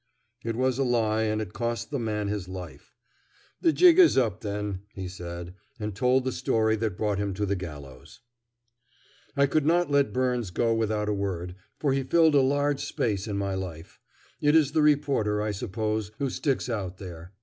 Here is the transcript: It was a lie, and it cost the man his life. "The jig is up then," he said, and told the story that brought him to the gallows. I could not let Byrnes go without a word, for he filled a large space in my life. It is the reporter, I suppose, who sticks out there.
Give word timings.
It 0.43 0.55
was 0.55 0.79
a 0.79 0.83
lie, 0.83 1.21
and 1.25 1.39
it 1.43 1.53
cost 1.53 1.91
the 1.91 1.99
man 1.99 2.27
his 2.27 2.47
life. 2.47 2.95
"The 3.61 3.71
jig 3.71 3.99
is 3.99 4.17
up 4.17 4.41
then," 4.41 4.79
he 4.95 5.07
said, 5.07 5.53
and 5.79 5.93
told 5.95 6.23
the 6.25 6.31
story 6.31 6.75
that 6.77 6.97
brought 6.97 7.19
him 7.19 7.35
to 7.35 7.45
the 7.45 7.55
gallows. 7.55 8.19
I 9.37 9.45
could 9.45 9.63
not 9.63 9.91
let 9.91 10.11
Byrnes 10.11 10.49
go 10.49 10.73
without 10.73 11.07
a 11.07 11.13
word, 11.13 11.53
for 11.77 11.93
he 11.93 12.01
filled 12.01 12.33
a 12.33 12.41
large 12.41 12.79
space 12.83 13.27
in 13.27 13.37
my 13.37 13.53
life. 13.53 13.99
It 14.41 14.55
is 14.55 14.71
the 14.71 14.81
reporter, 14.81 15.39
I 15.39 15.51
suppose, 15.51 16.11
who 16.17 16.31
sticks 16.31 16.67
out 16.67 16.97
there. 16.97 17.33